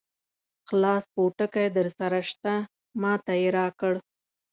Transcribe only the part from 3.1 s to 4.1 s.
ته یې راکړ.